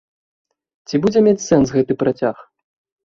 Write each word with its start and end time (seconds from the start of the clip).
Ці 0.87 1.01
будзе 1.05 1.19
мець 1.27 1.43
сэнс 1.49 1.67
гэты 1.79 1.93
працяг? 2.05 2.35